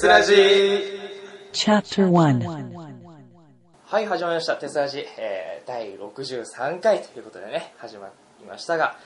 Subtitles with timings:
[0.00, 0.80] テスラジー
[1.52, 2.48] Chapter 1
[3.84, 4.56] はい、始まりました。
[4.56, 8.08] テスラジ、えー、第63回ということでね、始ま
[8.40, 8.96] りましたが、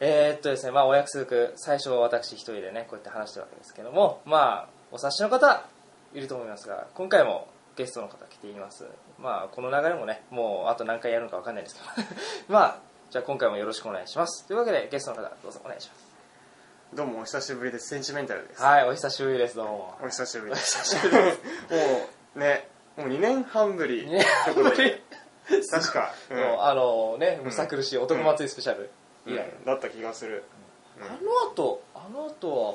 [0.00, 5.64] えー、っとですね、まあお約束、最初は私一人でね、こうやって話してるわけですけども、まあ、お察しの方、
[6.12, 7.46] いると思いますが、今回も
[7.76, 8.88] ゲストの方来ています。
[9.20, 12.08] まあ、この流れもね、もうあと何回やるのかわかんないですけど、
[12.52, 14.48] まあ、じゃあ今回もよろしくお願いします。
[14.48, 16.13] というわけで、ゲストの方、どうぞお願いします。
[16.94, 17.88] どうもお久しぶりです。
[17.88, 19.98] センチメンタルです、はい、お久しぶりです、どうも。
[20.00, 20.54] お久しぶり。
[20.54, 21.38] ですお久しぶりです。
[21.74, 24.06] もうねもう2年半ぶり。
[24.08, 25.02] ね、ということで
[25.72, 26.62] 確か、うん。
[26.62, 28.90] あのね、むさ苦しい男祭りスペシャル
[29.26, 29.44] 以来。
[29.44, 29.64] うん。
[29.64, 30.44] だった気がする、
[30.96, 31.04] うん。
[31.04, 32.74] あの後あの後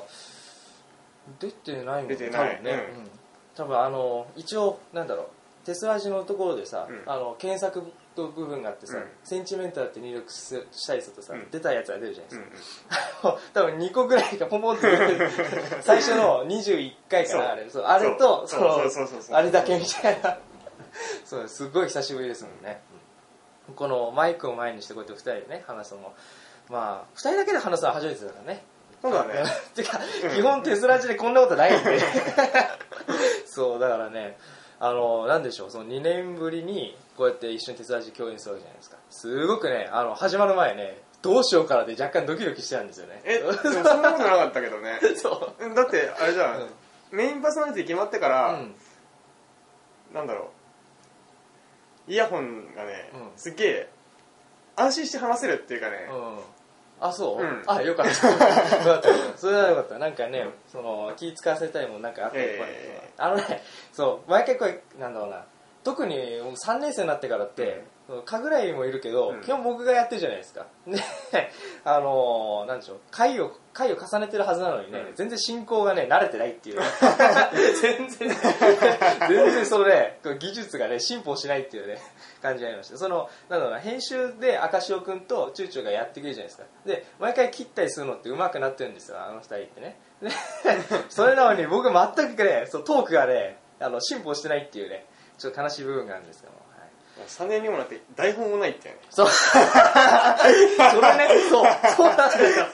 [1.38, 2.56] 出てないもん出てない。
[2.56, 2.78] 多分ね、うん。
[2.98, 3.10] うん。
[3.54, 5.30] 多分あの一応なんだろ
[5.62, 7.02] うテスラジのところでさ、うん。
[7.06, 9.04] あの検索の部分があってさ、うん。
[9.24, 11.50] センチメンタルって入力すしたりするとさ、うん。
[11.50, 12.84] 出たやつが出るじゃないです
[13.24, 15.30] うんか、多分2個ぐらいがポンポンって出てる。
[15.82, 17.68] 最初の21回かなあれ。
[17.70, 17.84] そう。
[17.84, 20.38] あれとそのそうそうそうそうあれだけみたいな。
[21.24, 22.82] そうすごい久しぶりですもんね、
[23.68, 23.74] うん。
[23.74, 26.14] このマイクを前にしてこうやって2人でね話すのも。
[26.68, 28.64] まあ2人だけで話すのは初めてだからね。
[29.02, 29.44] そうだね。
[29.74, 29.98] てか、
[30.34, 32.00] 基本テスラジでこんなことないんで。
[33.46, 34.38] そうだからね
[34.78, 38.96] あのなんでしょうその2年ぶりにこうやって一緒にテスラジ共演するわけじゃないですか。
[39.10, 43.20] すごくねあの始まる前ねどうしようからで若干ドキドキしてたんですよね。
[43.26, 44.98] え でもそんなことなかったけどね。
[45.20, 45.74] そう。
[45.74, 46.70] だってあれじゃん、うん。
[47.10, 48.74] メインパーソナリティ決まってから、うん。
[50.14, 50.50] なんだろ
[52.08, 52.10] う。
[52.10, 53.32] イヤホンがね、うん。
[53.36, 53.88] すっげえ
[54.76, 56.38] 安心して話せるっていうかね、うん。
[57.06, 57.62] あそう、うん。
[57.66, 58.30] あよかった。
[58.32, 59.08] よかった。
[59.36, 59.98] それはよかった。
[59.98, 65.44] なんかね、その気使わせたりもなんかあったりとか、えあのねそう毎回これなんだろうな
[65.82, 69.40] 特に3年生になってからって、そのかぐらいもいるけど、うん。
[69.40, 70.66] 基本僕がやってるじゃないですか。
[70.86, 70.98] で
[71.84, 75.14] あのーなんでしょう回を回を重ねてるはずなのにね、うん。
[75.14, 76.80] 全然進行がね慣れてないっていう。
[77.80, 78.28] 全然
[79.28, 81.98] 全然そのね技術がね進歩しないっていうね
[82.42, 82.98] 感じがありました。
[82.98, 86.64] そのなんだろうな編集で赤潮君とチューチューがやってくれるじゃないですか。
[86.84, 90.00] で毎回切ったりするのって上手くなってるんですよあの二人ってね。
[90.20, 90.30] で
[91.08, 95.06] それなのに僕全くねそうトークがねあの進歩してないっていうね
[95.40, 97.26] ちょっと悲しい部分があるんですけども、はい。
[97.26, 99.26] 3年にもなって台本もないってねそう。
[99.26, 101.66] それねそう。
[101.96, 102.66] そうなんだよ。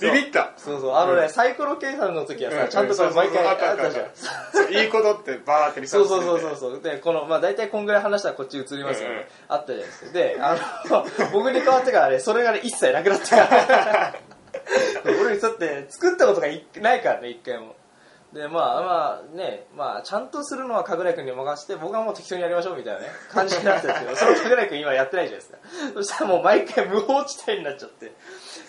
[0.00, 0.54] ビビった。
[0.56, 0.94] そうそう。
[0.94, 2.68] あのね、サイコロ計算の時はさ、うん。
[2.70, 4.06] ちゃんとこれ毎回あったじゃん。
[4.14, 6.24] そういいことってバーってリサそうーチして。
[6.24, 6.82] てそうそうそうそう。
[6.82, 10.12] でこのまあ大体こんぐらい話したらこっち移りますよね、うんあったじゃないですか。
[10.12, 10.56] であ
[10.88, 14.14] の僕に変わってからねそれがね一切なくなってから。
[15.04, 17.76] 俺だって作ったことがいないからね一回も
[18.36, 25.58] でまあまあねまあちゃんとするのは神楽井君に任せて僕はもう適当にやりましょうみたいなね感じになってるんですけど その神楽井君今やってないじゃないですか
[25.94, 28.12] そしたらもう毎回無法地帯になっちゃって。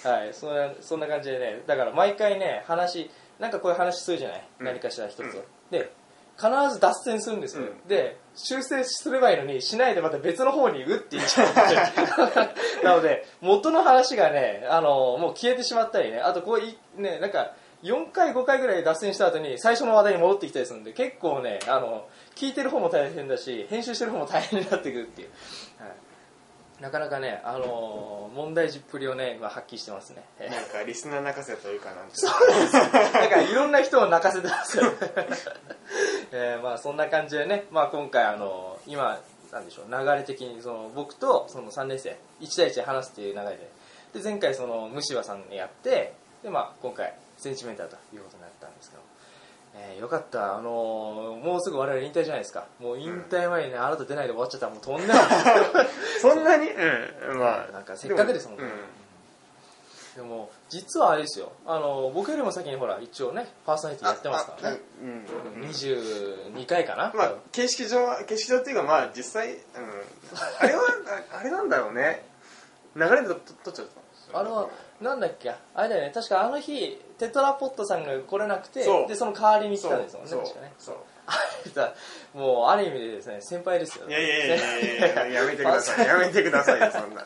[0.03, 4.65] はいそんなそんな感じでねだから毎回ね話なんかこういう話するじゃない、うん。
[4.65, 5.33] 何かしら一つを、うん。
[5.71, 5.91] で
[6.37, 7.87] 必ず脱線するんですよ、うん。
[7.87, 17.53] で修正すればいいのにしないでまた別の方に打っていっちゃう なので元の話がねあのもう消えてしまったりねあとこういねなんか
[17.83, 25.29] 4回5回ぐらい脱線した後に最初の話題に戻ってきたりするんで結構ねあの聞いてる方も大変だし編集してる方も大変になってくるっていう、
[25.79, 30.23] はい、なかなかねあの問題児っぷりをね今発揮してますね。
[30.39, 32.73] なんかリスナー泣かせというかなんてそうです。
[32.73, 34.83] だからいろんな人を泣かせてますよ。
[36.31, 39.19] えーまあそんな感じでね、まあ今回あの今
[39.51, 43.71] なんでしょう流れ的にその僕とその3年生1対1で話すっていう流れで、
[44.13, 46.13] で前回その虫歯さんにやって、
[46.43, 49.01] でまあ今回センチメンタルということになったんですけど。
[49.75, 52.65] えーよかった、あのーもうすぐ我々引退じゃないですか。
[52.79, 55.23] もう引退前にね、あなた出ないで終わっちゃったらもうとんでもない。
[56.19, 56.69] そんなに？
[56.71, 57.71] うんまあ。
[57.71, 58.63] なんかせっかくですもんね。
[58.63, 58.67] う
[60.19, 60.23] ん。
[60.23, 61.51] でも実はあれですよ。
[61.67, 64.79] あの僕よりも先にほら一応ねパーソナリティやってますからね。
[64.99, 65.61] あうん。
[65.61, 69.59] うん22回かな、まあ形式上は形式上っていうかまあ実際、うん、
[70.59, 70.81] あれは
[71.33, 72.25] ああれなんだろうね。
[72.95, 74.67] 流れでと取っちゃったあれは
[75.01, 75.53] なんだっけ？
[75.73, 76.11] あれだよね。
[76.13, 80.73] 確かあの日テトラポットさんが来れなくてでその代わりに来たんですもんね確かね。
[80.79, 80.95] そう。
[81.29, 81.33] あ
[81.65, 81.93] れさ
[82.33, 86.07] もうある意味でですね先輩ですよいやいやいやいやいややめてください。
[86.07, 87.25] やめてくださいよそんな。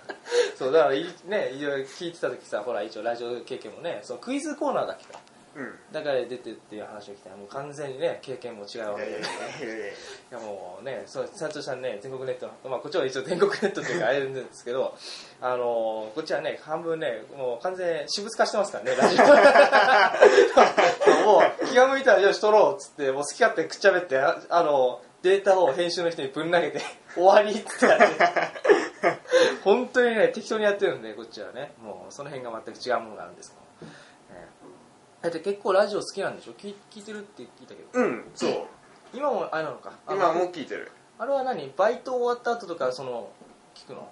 [0.57, 5.19] そうだからいねいろいろ聞いてた時さほら一応ラジオ経験もねそのクイズコーナーだっけか。
[5.19, 5.30] うん
[5.91, 14.95] だから出てっていう話を聞いたらもう完全にね経験も違うわけでいやもうね、そう佐藤さんね、全国ネット、まあ、こっちは一応全国ネットっていうか、あれですけど、
[15.41, 19.25] あのーこっちはね、半分ね、もう完全に私物化してますからね、ラジオ。
[21.25, 26.81] もう、気が向いたら、よし、撮ろうっつって、もう好き勝手くっちゃべって、ああの、データを編集の人にぶん投げて、
[27.15, 28.05] 終わりってやって、
[29.63, 33.55] 本当にね、適当にやってるんで、こっちはね、もうその辺が全く違うものがあるんです
[35.21, 36.53] だって結構ラジオ好きなんでしょ？
[36.53, 37.87] 聞い聞いてるって聞いたけど。
[37.93, 38.51] うんそう。
[39.13, 39.91] 今もあれなのか？
[40.07, 40.91] あ今もう聞いてる。
[41.19, 41.71] あれは何？
[41.77, 43.29] バイト終わった後とかその
[43.75, 44.09] 聞くの？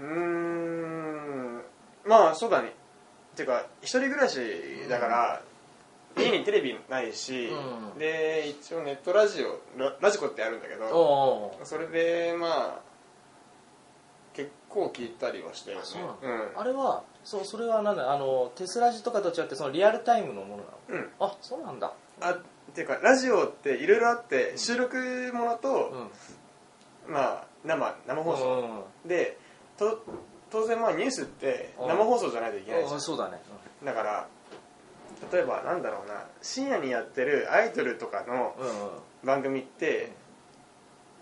[0.00, 1.62] うーん。
[2.04, 2.74] まあそうだね。
[3.34, 4.38] てか一人暮らし
[4.88, 5.42] だから、
[6.18, 7.98] 家にテレビないし、うん。
[7.98, 12.46] で一応ネットラジオララジコってあるんだけおどおそれでま
[12.78, 12.80] あ
[14.34, 15.82] 結構聞いたりはしてるね。
[15.84, 16.60] そうなんだ、うん。
[16.60, 20.78] あれはそうそれはなんだあのテスラジとかと違ってそのリアルタイムのものなの？
[20.88, 21.08] うん。
[21.20, 21.92] あそうなんだ。
[22.20, 22.38] あっ
[22.74, 24.96] ていうかラジオっていろいろあって収録
[25.32, 26.10] ものと、
[27.06, 27.12] うん。
[27.12, 29.38] まあ生生放送、うんで
[29.78, 30.04] と
[30.50, 31.88] 当然まあニュースってうん。
[31.88, 32.96] 生放送じゃないといけないじゃん。
[32.96, 33.40] あそうだね。
[33.84, 34.26] だから
[35.32, 36.24] 例えばなんだろうな。
[36.42, 38.72] 深夜にやってるアイドルとかのうんうん。
[39.24, 40.10] 番組って、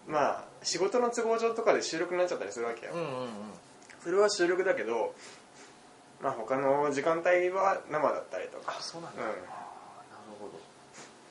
[0.08, 3.28] まあ仕事の都合上とかで収録になっちゃったりするわけよ、うんうんうん。
[4.02, 5.14] それは収録だけど
[6.22, 8.76] まあ他の時間帯は生だったりとか。
[8.78, 9.28] あそうなんだ、うん。
[9.28, 9.38] なる
[10.38, 10.52] ほど。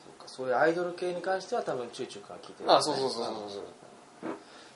[0.04, 3.64] そうかそういうアイドル系に関しては多分チューチューから聞いてる、あそうそうそうそうそう。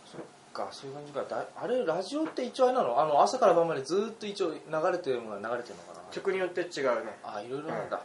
[0.06, 0.20] そっ
[0.52, 1.24] かそういう感じか。
[1.28, 3.00] だあれラジオって一応あれなの？
[3.00, 4.58] あの朝から晩までずっと一応流
[4.92, 6.00] れてるものは流れてるのかな？
[6.12, 7.18] 曲によって違うね。
[7.24, 8.00] あいろいろなんだ、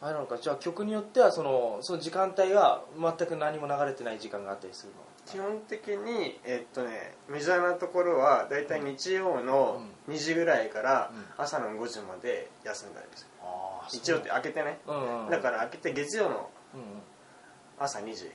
[0.00, 4.98] あれなのかじゃあ曲によってはそのその時間帯が全く何も流れてない時間があったりするの？
[5.26, 11.24] 基本的にえっとねメジャーなところはだいたい日曜の2時ぐらいからうん。
[11.36, 13.30] 朝の5時まで休んだりする。
[13.42, 14.78] ああ日曜って開けてね。
[14.86, 16.86] うんうんだから開けて月曜のうんうん。
[17.78, 18.30] 朝2時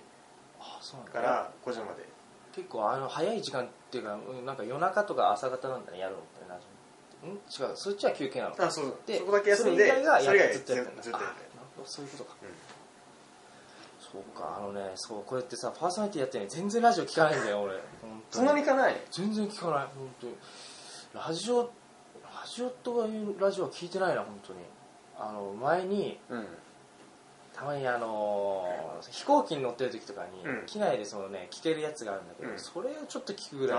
[1.12, 2.06] から5時まで。
[2.54, 6.66] 結構あの早い時間っていうかうんなんか夜中とか朝方なんだねやるのってラジ
[7.24, 7.70] オん？
[7.70, 7.76] 違う。
[7.78, 10.90] そっちは休憩なのあそうでそこだけ休んでそれ以外がやっずっとやる。
[11.86, 12.36] そういうことか、
[14.12, 14.58] そうか。
[14.58, 17.74] あのねそうこうやってさパーソナリティやってるのに全然ラジオ聞かないんだよ俺。
[18.02, 18.96] 本当そんなにいかない？
[19.12, 20.34] 全然聞かない本当に。
[21.14, 21.70] ラジオラ
[22.46, 24.60] ジオというラジオは聞いてないな本当に。
[25.18, 26.46] あの前にうん。
[27.54, 30.66] たまにあのー飛行機に乗ってる時とかに、うん。
[30.66, 32.60] 機内でそのね聞けるやつがあるんだけど、うん。
[32.60, 33.78] それをちょっと聞くぐらい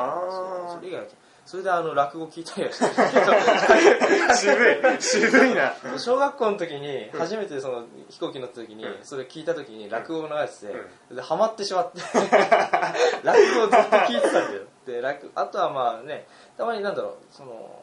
[0.70, 1.06] それ以外は
[1.44, 4.34] それであの落語聞いたりはしてる。
[4.36, 5.02] 渋い。
[5.02, 5.74] 渋いな。
[5.98, 8.96] 小学校の時に初めてその飛行機乗った時にうん。
[9.02, 10.74] それ聞いた時に落語を流してて
[11.10, 12.00] うでハマってしまって。
[13.24, 14.62] 落語をずっと聞いてたんだよ。
[14.86, 17.82] で落あとはまあねたまになんだろうその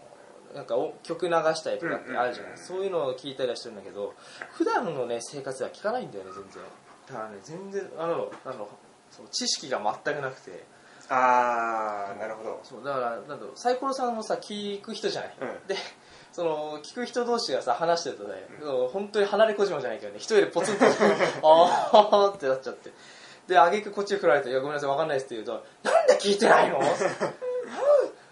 [0.53, 4.15] なんかお曲流したりとかってあるじゃない、そういうのを聞いたりはしてるんだけど
[4.51, 6.63] 普段のね生活では聞かないんだよね全然。
[7.07, 8.67] だからね全然あのあの
[9.11, 10.65] その知識が全くなくて
[11.09, 12.59] ああなるほど。
[12.63, 15.67] そうだからなんだろうサイコロさんもさ聞く人じゃない、うん。
[15.67, 15.75] で
[16.31, 20.85] その聞く人同士がさ話してるとね、そう本当に離れ小島じゃないけどね一人でポツンと。
[21.43, 22.91] ああってなっちゃって。
[23.47, 26.77] で挙句こっちに振られて「いやごめんなさいわかんないです」って言うと「なんで聞いてないの?」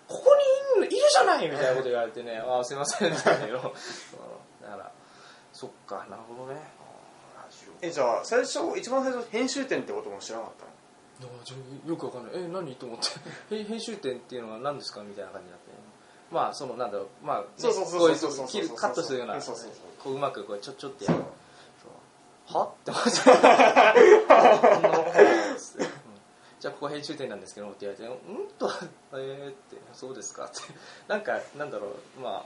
[0.08, 0.38] ここ
[0.78, 1.50] にいるいるじゃない！
[1.50, 3.62] みたいなこと言われてね「ああすいません」って言うんだけどう。
[3.62, 3.64] ん
[4.62, 4.92] だから
[5.52, 6.62] そっかなるほどね。
[7.82, 10.72] えじゃあ最初一番最初編集点ってことも知らなかったの？
[11.86, 12.32] よくわかんない。
[12.36, 12.76] え何？
[12.76, 13.06] と思って。
[13.56, 15.02] 編編集点っていうのは何ですか？
[15.02, 15.66] みたいな感じになって。
[16.32, 17.08] まあそのなんだろう。
[17.26, 17.98] まあねそうそうそ
[18.30, 19.74] うそうカットするようなそうそうそう
[20.04, 21.24] こううまくこうちょちょってやる。
[22.48, 22.64] は？
[22.64, 23.10] って思って。
[25.84, 25.88] うん
[26.60, 28.68] じゃあここ編集点なんですけどって言われて「うん?」と
[29.14, 30.56] 「えー」って「そうですか」って。
[31.08, 32.20] なんかなんだろう。
[32.20, 32.46] まあ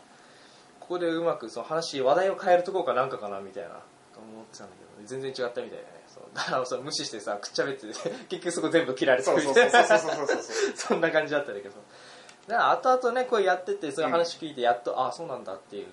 [0.82, 3.80] ここでうまくその話話題を変えるところかなんかかなみたいな
[4.14, 6.04] と思ってたんだけど全然違ったみたいだね。
[6.08, 6.24] そう。
[6.34, 7.88] だからその無視してさくっちゃべって
[8.30, 9.86] 結局そこ全部切られてそうるみたいな。
[9.86, 10.38] そうそうそう
[10.76, 11.76] そんな感じだったんだけど
[12.48, 15.90] だから後々ねこうやっててそういう話聞いてやっと、ああそうなんだっていうう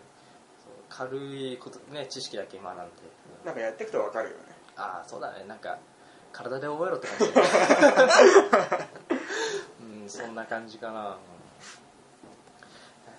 [0.89, 2.83] 軽いことね知識だけ学んで
[3.45, 4.43] なんかやっていくと分かるよね
[4.77, 5.79] ああそうだねなんか
[6.33, 7.25] 体で覚えろって感じ
[10.03, 11.17] うんそんな感じかな、うん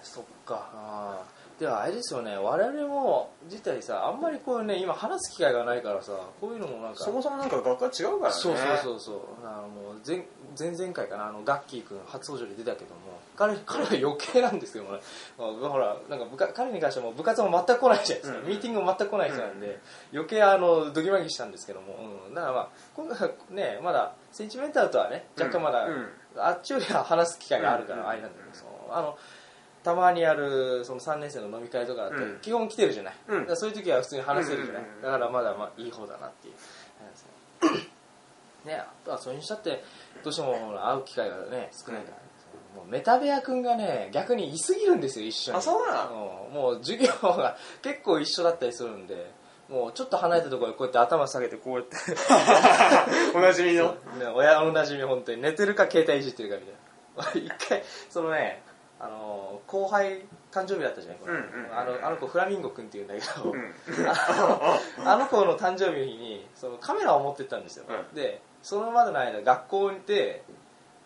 [0.02, 8.40] そっかあーではあれですよね我々も自体さあんまりこうね今話す機会がないからさこういうのもなんかそもそもなんか学科違うからね。
[8.40, 9.20] そうそうそうそう。
[9.44, 10.26] あのもう前
[10.58, 15.00] 前々回かなあのガッキー君初登場で出たけども彼彼は余計なんですよもうね
[15.38, 19.80] ほらなんか部活彼に関してはもう部活も全く来ないじゃないですか、うんミーティングも全く来ない人なんで、
[20.12, 21.96] 余計あのドギマギしたんですけども、
[22.28, 29.18] うん、だからまあ今回はねまだセンチメンタルとはね若干まだ、うんあっちよりは話す機会があるから、うんあれなんだけどあの
[29.90, 32.40] たまにあるその3年生の飲み会とかだってうん。
[32.42, 33.40] 基本来てるじゃない、うん。
[33.40, 35.02] だからそういう時は普通に話せるじゃない、うんうんうん。
[35.02, 36.54] だからまだまあいい方だなっていう。
[36.56, 37.88] ね
[38.66, 39.84] ねあとはそれにしたって
[40.24, 42.22] どうしてもほら会う機会がね少ないから、ね。
[42.76, 45.58] もうメタベア君がね逆にいすぎるんですよ一緒に。
[45.58, 46.54] あそうなうん。
[46.54, 49.32] もう授業が結構一緒だったりするんで
[49.70, 51.96] もうちょっと離れたところでこうやって頭下げてこうやって。
[53.36, 53.96] おなじみの？
[54.20, 55.42] ね、親おなじみ本当に。
[55.42, 56.80] 寝てるか携帯いじってるかみたいな。
[57.56, 58.62] 一回そのね
[59.02, 63.74] あの後輩誕生日だったじゃないこれうんうんうんあのあの子フラミンゴくんっていうんだけど、うん。
[65.08, 68.16] あの子の誕生日にそのカメラを持ってったんですよ、うん。
[68.16, 70.44] でそのまでの間学校で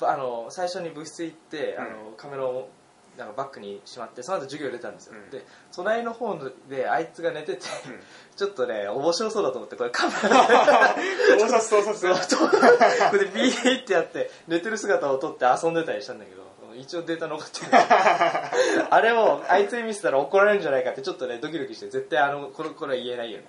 [0.01, 1.83] あの最初に部室行って、うん。
[1.83, 2.67] あのカメラを
[3.15, 5.29] なんかバッグにしまってその後授業出たんですよ、うん。
[5.29, 6.35] で隣の方
[6.67, 8.01] であいつが寝てて、うん。
[8.35, 10.95] ちょっとね面白そうだと思ってこれカメラ。
[10.95, 16.42] で盗撮盗撮でビーってやって寝てる姿を撮って遊んでたりしたんだけど
[16.75, 17.67] 一応データ残ってる。
[18.89, 23.45] あれをあいつに見せたら怒られるんじゃないかってちょっとねドキドキして絶対あのこれこれは言えないよね、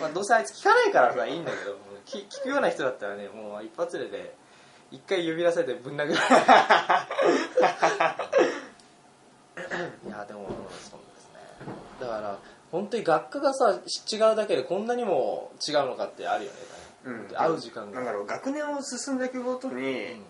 [0.00, 1.76] まあ、どうせあいつ聞かないからさいいんだけど
[2.06, 4.34] 聞聞くような人だったらねもう一発でね
[4.90, 6.14] 一回呼び出されてぶん殴る
[10.06, 10.48] いやでも
[10.90, 11.40] そうですね。
[12.00, 12.38] だから
[12.72, 13.78] 本当に学科がさ
[14.12, 16.56] 違うだけでこんなにも違うのかってあるよね、
[17.04, 17.28] うん。
[17.28, 17.96] 会う時間が。
[17.98, 20.24] なんだろう学年を進んでいくごとに、うん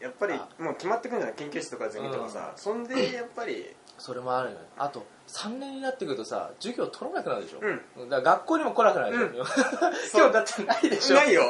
[0.00, 0.48] やっぱりあ。
[0.58, 1.36] もう決まってくるんじゃない？
[1.36, 3.66] 研究室とかゼミとかさ、そんでやっぱり
[3.98, 4.64] それもあるよね。
[4.78, 9.46] あと3年になってくるとさ授業取らなくなるでしょ、うだから学校にも来なくなるでしょ、うん。
[10.14, 11.16] 今日だってないでしょ？
[11.16, 11.42] ないよ。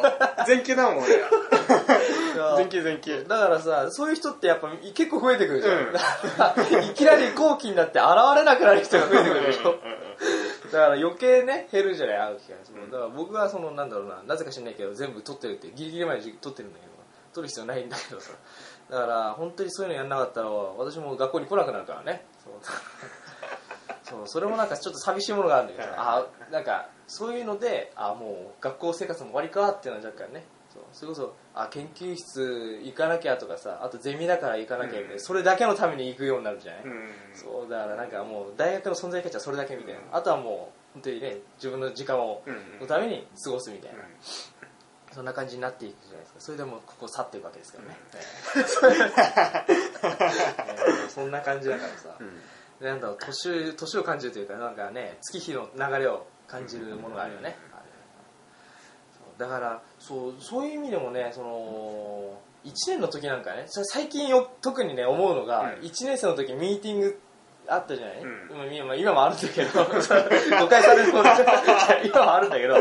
[0.47, 1.09] 全休だもん俺
[2.57, 5.79] 全休全休だからさそういう人ってやっぱ結構増えてくるじゃん、
[6.81, 6.85] うん。
[6.91, 9.75] いきなり後期になって現れなくなる人が増えてくるでしょ？
[10.73, 12.19] だから余計ね減るじゃない？
[12.19, 12.91] 会う機会が、うん。
[12.91, 14.23] だから僕はそのなんだろうな。
[14.27, 16.88] なぜか知んないけど全部取ってるってギリギリまで取ってるんだけど
[17.39, 18.33] 取る必要ないんだけどさ。
[18.91, 22.25] だから本当にそういうのやんなかったら私も学校に来なくなるからね。
[22.43, 22.51] そ
[24.17, 24.27] う。
[24.27, 30.45] それもなんかちょっと寂しいものがあるんだけどあなんかそういうのであもう学校生活も終わりかっていうのは若干ね。
[30.73, 30.83] そう。
[30.93, 35.21] それこそあ研究室行かなきゃとかさあとゼミだから行かなきゃみたいな、うん。
[35.21, 37.11] それだけのために行くようになるじゃない、うん。
[37.35, 37.71] そう。
[37.71, 43.99] だからなんかもう大学の存在価値はそれだけみたいな、あとはもう本当にね自分の時間を、うんのために過ごすみたいな、
[45.19, 46.41] そんな感じになっていくじゃないですか。
[46.41, 52.87] それでもうここ去っていくわけですからね、ええ そんな感じだからさ、うん。
[52.87, 57.59] なんだろう年年を感じるというかなんかね月日の流れを感じるものがあるよね、
[59.39, 65.81] だからそうそういう意味でもねその1年の時なんかねさ最近よ特にね思うのが、うん。
[65.81, 67.21] 1年生の時ミーティング
[67.67, 68.57] あったじゃない、うん。
[68.57, 69.83] まあ今今もあるんだけど。
[69.85, 72.77] 誤解されるものじゃ今もあるんだけど、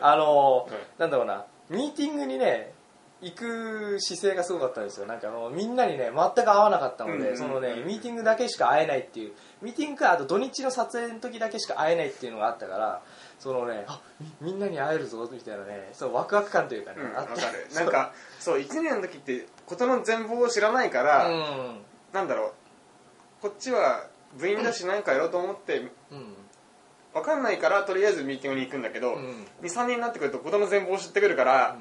[0.00, 0.74] あのうん。
[0.98, 2.72] なんだろうなミーティングにね
[3.20, 5.06] 行く姿勢がすごかったんですよ。
[5.06, 7.38] なんかもうみんなにね全く会わなかったので、うん。
[7.38, 9.32] そのねミーティングだけしか会えないっていう。
[9.62, 13.02] ミーティングかあと土日の撮影の時だけしか会えないっていうのがあったから
[13.38, 14.00] そのねあ
[14.40, 17.68] みみんなに会えるぞみたいなねそうワクワク感というかね、うんあってわかる。
[17.74, 21.76] なんかそう1年の時って事の全貌を知らないから、うん。
[22.12, 22.52] なんだろう。
[23.40, 24.06] こっちは
[24.38, 26.34] 部員だし何かやろうと思ってうん
[27.14, 29.46] 分かんないからとりあえずミーティングに行くんだけど、うん。
[29.62, 31.76] 23年になってくると事の全貌を知ってくるから、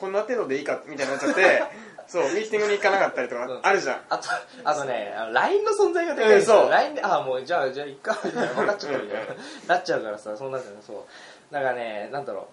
[0.00, 1.62] こんな程度でいいかみたいになっちゃって
[2.08, 3.60] そうミーティングに行かなかったりとかうん。
[3.62, 4.28] あるじゃん、あと
[4.64, 9.26] あとねあの LINE の存在がでかいんですよ、LINE であもうじゃあじゃあいっかみたいな分かっちゃったみたいな
[9.68, 11.06] なっちゃうからさそうなっちゃうそ
[11.50, 11.54] う。
[11.54, 12.44] だからねなんだろう。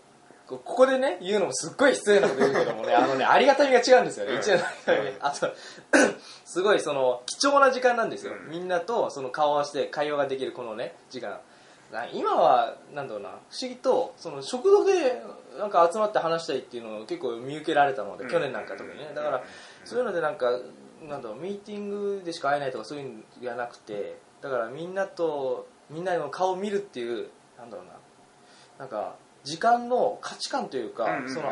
[0.50, 4.40] こここでね言うのもすっごい失礼なこと言うけどもね あのねありがたみが違うんですよね、うん。
[4.40, 5.48] 一年の間にねあと
[6.46, 8.50] すごいその貴重な時間なんですよ、うん。
[8.50, 11.30] みんなとその顔を合わせて会話ができるこのね時間。
[11.30, 11.40] な
[12.14, 15.22] 今はなんだろうな不思議とその食堂で
[15.58, 18.30] なんか集まって話したいっていうのを結構見受けられたので、うん。
[18.30, 19.12] 去年なんか特にね。
[19.16, 19.44] だから
[19.84, 20.52] そういうのでなんか
[21.08, 27.94] なんだろうミーティングでしか会えないとかそういうのじゃなくてだからみんなとみんなの顔を見るっていうなんだろうな
[28.78, 31.50] なんか時間の価値観というかその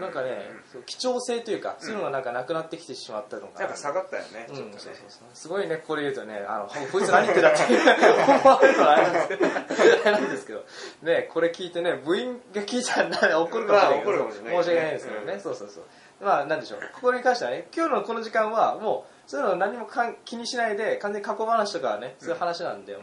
[0.00, 0.38] なんかね
[0.86, 3.66] 貴重性というかそういうのがなんかなくなってきてしまったのかな。
[3.66, 5.28] んか下がったよね、うん、そうそうそう。
[5.34, 10.64] すごいねここで言うとねあのこいつ何言ってんだって思われるのはあれなんですけど。
[11.02, 13.90] ねこれ聞いてね部員が聞いたらな怒るか
[14.24, 15.40] もしれない申し訳ないですけどね、うん。
[15.40, 15.84] そうそうそう。
[16.20, 16.80] まあなんでしょう。
[16.94, 23.02] ここに関してはね今日のこの時間はもうそういうの何もかん気にしないで完全に過去話とかはねそういう話なんで、もう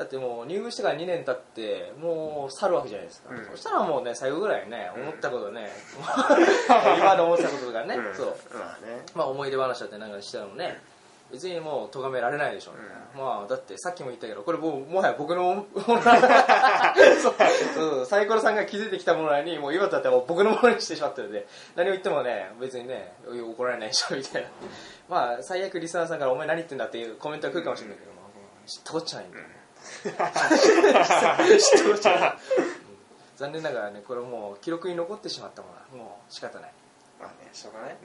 [0.00, 3.44] だってもう入部してから2年経ってもう去るわけじゃないですか、うん。
[3.44, 5.02] そしたらもうね最後ぐらいねうん。
[5.02, 5.68] 思ったことね、
[6.98, 8.14] 今の思ったこととかね、うん。
[8.16, 8.34] そう。
[8.54, 9.02] まあね。
[9.14, 10.80] まあ思い出話だってなんかしたのね
[11.30, 12.80] 別にもう咎められないでしょうね、
[13.14, 15.82] うまあだってさっきも言ったけどこれもうもはや僕のそ
[18.00, 24.48] う サイコロさんが気づいてきたものにもう今だってもう僕のものにしてしまったので何を言ってもね別にね怒られないでしょみたいな。
[25.10, 28.24] まあ最悪リスナーさんから「お前何言ってんだ」っていうコメントが来るかもしれないけど、まあ
[28.66, 29.44] 知ったこっちゃないんだよ、
[30.02, 30.32] 知ったこ
[31.96, 32.36] っちゃない、うん。
[33.36, 36.72] 残念ながらねこれもう記録に残ってしまったものはもう仕方ない。
[37.20, 37.96] まあねしょうがないね。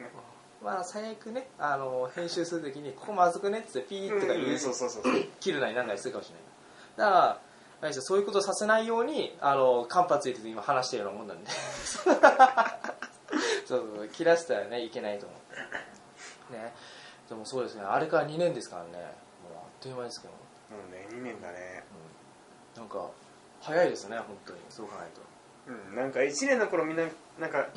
[0.63, 5.03] まあ最悪ねあの編集するときにここまずくねっつってピーとか言う、うんそうそうそう
[5.39, 6.43] 切るなりなんなりするかもしれない。
[6.97, 7.41] だから
[7.81, 11.49] あれですよそういうことをさせないようにあの間髪ついてて今話してるようなもんなんで。
[11.51, 12.19] そう
[13.67, 15.35] そうそう切らせたらねいけないと思
[16.49, 16.53] う。
[16.53, 16.73] ね。
[17.29, 18.89] でもそうですねあれから2年ですからね。
[18.91, 19.01] もう
[19.55, 20.33] あっという間ですけど
[20.69, 21.83] もうね2年だね。
[22.75, 23.09] なんか
[23.61, 24.59] 早いですね本当に。
[24.69, 25.21] そう考えると。
[25.67, 27.03] うんなんか1年の頃みんな
[27.39, 27.67] なんか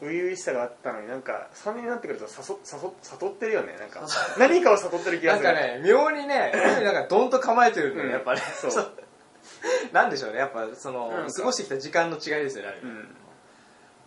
[0.00, 4.06] 初々しさがあったのになんか3年になってくると誘誘悟ってるよねなんか。
[4.38, 5.44] 何かを悟ってる気がする。
[5.44, 8.92] なんかね妙にねなんかドンと構えてるんだよね、うんやっぱねそう。
[9.92, 12.76] なんでしょうねやっぱそのなんか過ごしてきた時間の違いですよねあれ。
[12.76, 13.16] ね、うん。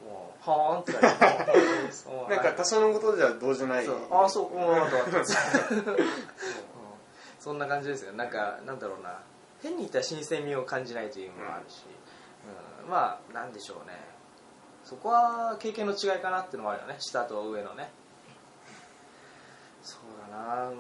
[0.08, 1.02] もうはーんって感
[1.90, 3.86] じそうなんか多少のことじゃ動じない。
[3.86, 3.98] そう。
[4.12, 5.04] ああそううんとか。
[5.04, 5.26] っ
[5.96, 6.04] て
[7.42, 8.14] そううんな感じですよ。
[8.14, 9.20] なんかなんだろうな。
[9.64, 11.84] 変に言ったら新鮮味を感じないというのもあるし、
[12.86, 12.90] うん。
[12.90, 13.94] まあなんでしょうね。
[14.84, 16.98] そこは経験の違いかなっていうのもあるよね。
[17.00, 17.90] 下と上のね。
[19.82, 20.70] そうだな。
[20.70, 20.78] うん。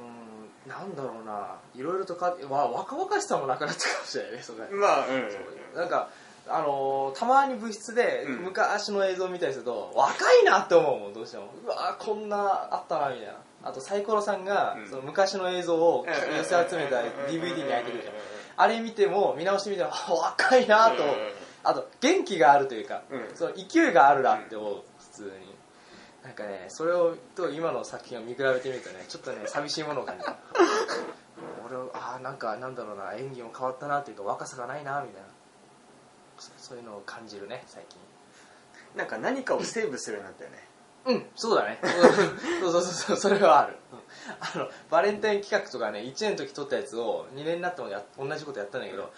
[0.68, 1.56] なんだろうな。
[1.74, 4.68] いろいろとかわ若々しさもなくなったかもしれないねそれ。
[4.70, 5.75] まあうん。
[5.75, 6.10] なんか
[6.48, 8.36] あのーたまに部室でうん。
[8.44, 11.51] 昔の映像を見たりすると、若いなって思うもんどうしても。
[11.65, 14.89] うわーこんなあったなみたいなあとサイコロさんが、うん。
[14.89, 18.13] その昔の映像を寄せ集めた DVD に入ってるじゃん。
[18.58, 21.10] あれ見ても見直してみてもあ若いなと、うん。
[21.63, 23.36] あと元気があるというか、うん。
[23.36, 25.62] その勢いがあるなって思う普通に。
[26.24, 30.18] なんかねそれをと今の作品を見比べてみるとねちょっとね寂しいものを感
[31.65, 35.27] 俺はあーなんかなんだろうな演技も変わったなっていうか若さがないなみたいな。
[36.38, 38.00] そそういうのを感じるね最近。
[38.96, 40.58] なんか何かをセーブするようになったよね
[41.05, 41.79] うんそうだね。
[42.62, 43.75] そうそうそうそうそれはある。
[43.91, 44.00] うん。
[44.39, 49.12] あのバレンタイン企画とかね1年の時撮ったやつを2年になってもや同じことやったんだけど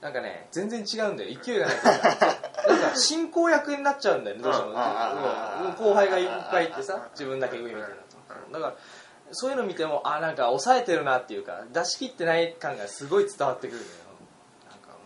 [0.00, 1.38] なんかね全然違うんだよ。
[1.42, 1.90] 勢いがないか
[2.68, 7.86] なんか進行役になっちゃうんだよねどうしてもう後輩がいっぱいいてさ自分だけ上みたいな
[8.52, 8.76] だから
[9.32, 13.92] そういうの見てもあなんか抑えてるなっていうか出し切ってない感がすごい伝わってくるんだよ。
[14.70, 14.96] なんか、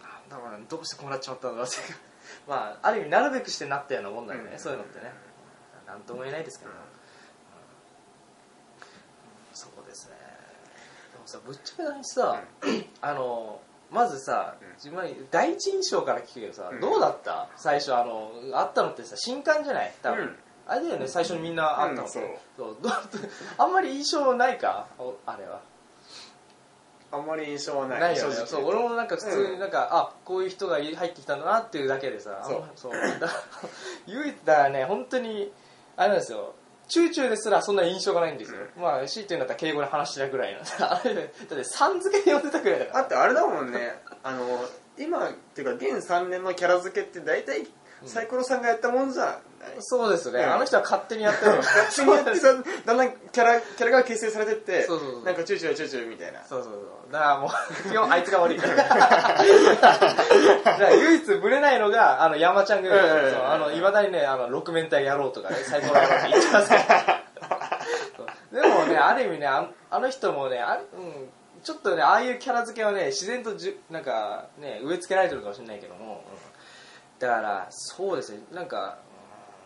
[0.00, 1.98] うん、なんだろうなどうしてこうなっちまったんだろうっていうか
[2.48, 4.58] まあある意味なるべくしてなったようなもんだよね、うん。
[4.58, 5.12] そういうのってね
[5.88, 6.76] なんとも言えないですけど、うん。
[9.54, 10.16] そうですね。
[11.12, 12.42] でもさぶっちゃけな話さ、
[13.00, 14.68] あのまずさうん。
[14.74, 16.80] 自分は第一印象から聞くけどさ、うん。
[16.80, 17.48] どうだった？
[17.56, 19.94] 最初あの会ったのってさ新刊じゃない？
[20.02, 20.36] 多分、うん。
[20.66, 22.24] あれだよね最初にみんな会ったの、うんそう。
[22.56, 22.76] そう。
[22.82, 22.92] どう
[23.56, 24.86] あんまり印象ないか？
[24.98, 25.60] おあれは。
[27.10, 28.00] あんまり印象はない。
[28.00, 28.34] ないよね。
[28.46, 29.52] そう俺もなんか普通うん。
[29.54, 32.64] になんか、あこういう人が入ってきたんだなっていうだけでさそう。
[32.76, 32.92] そう。
[33.18, 33.30] だ
[34.06, 35.50] 唯一だからね本当に
[35.98, 36.54] あれなんですよ。
[36.86, 42.98] チューチューですらそんな印象がないんですよ、まあ C っていうんだったら敬語で話してたぐらいなんだあれねだってさん付けで呼んでたぐらいだから。
[43.00, 44.00] あってあれだもんね。
[44.22, 44.46] あの
[44.96, 47.66] 今っていうか現3年のキャラ付けって大体
[48.06, 49.40] サイコロさんがやったもんじゃ
[49.80, 50.52] そうですね、うん。
[50.52, 51.56] あの人は勝手にやってるの。
[51.58, 55.10] 勝手にやってさだんだんキャラキャラが形成されてってそうそう。
[55.12, 56.44] そうなんかチューチューチューチューみたいな。
[56.44, 57.12] そうそうそう。
[57.12, 57.50] だからもう
[57.90, 59.44] 基本あいつが悪いから。
[60.94, 67.22] 唯一ブレないのがあの山ちゃんぐらい、うんうんいまだにねあの六面体やろうとかね最高だって言ってますから
[68.52, 71.28] でもね ある意味ねあの人もねあれ、うん、
[71.62, 77.18] ちょっとねああいうキャラ付けはね自然とじゅなんかね植え付けられてるかもしれないけども、うん。
[77.18, 78.40] だからそうですね。
[78.52, 79.07] なんか、うん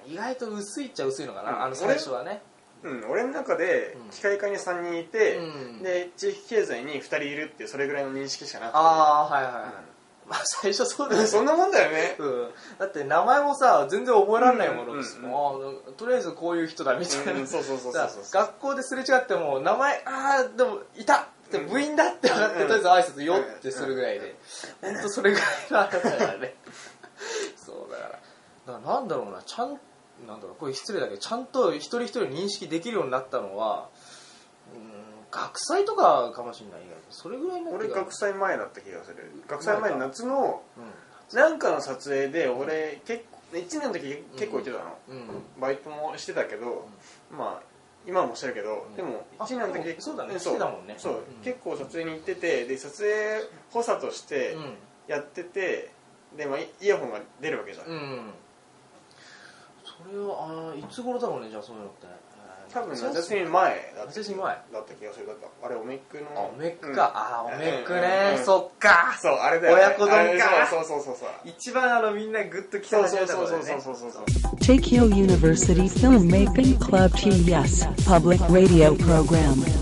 [0.07, 1.62] 意外と薄いっちゃ薄いのかな、うん。
[1.62, 2.43] あの最初はね。
[2.83, 4.11] うん、俺の中でうん。
[4.11, 5.83] 機械科に3人いて、うん。
[5.83, 8.77] で地域経済に2人いるっていうそれぐらいの認識しかなくて。
[8.77, 9.62] ああはいはいはい、
[10.29, 11.29] まあ最初そうだよね。
[11.29, 12.17] そんなもんだよね。
[12.19, 14.97] うん、だって名前もさ全然覚えられないもの。
[14.97, 15.95] です、うんうん。
[15.97, 24.35] とりあえずこういう人だみたいな、うんそうそうそうそう学校ですれ違っても名前ああでもいたって部員だって分かって、うんとりあえず挨拶よってするぐらいで、
[24.81, 26.55] 本当それぐらいのあれだからね。
[27.57, 28.11] そうだから。
[28.11, 28.23] だか
[28.67, 29.43] らなんだろうな。
[29.45, 29.79] ちゃん
[30.26, 33.88] なんだろうこれ失礼だけどちゃんと一人一人認識できるようになったのは
[34.74, 36.82] うん学祭とかかもしれない
[37.12, 39.30] それぐらいになってから俺学祭前だった気がする。
[39.46, 40.62] 学祭前の夏の
[41.32, 45.61] うなんかの撮影で俺結構1年の時結構行ってたの、ん、うん。
[45.61, 46.88] バイトもしてたけど、
[47.30, 47.62] まあ
[48.06, 48.96] 今もしてるけど、ん。
[48.96, 50.35] でもあ1年の時そうだね。
[50.35, 50.94] んしてたもんね。
[50.98, 51.16] そう、う。
[51.18, 51.44] ん。
[51.44, 53.12] 結構撮影に行っててで撮影
[53.70, 54.74] 補佐としてうん。
[55.08, 55.90] やってて、
[56.37, 57.98] で、まあ、イイヤホンが出るわけじゃん、うん。
[57.98, 58.52] そ
[60.11, 62.07] れはあーいつ頃だろうねじゃあそういうのって。
[62.73, 64.47] 多分夏休み前だった夏休み前。
[64.73, 65.27] だった気がする。
[65.27, 66.25] だったあれオメックの。
[66.35, 66.95] あおめっくうん。
[66.95, 68.45] か、あーおめっくね、うん。
[68.45, 69.15] そっか。
[69.21, 70.67] そうあれだよ、親子丼か。
[70.71, 74.25] そうそうそうそう一番あのみんなグッと来そうたそうそうそうねそうそうそう
[74.57, 79.82] Tokyo University Filmmaking Club TES Public Radio Program.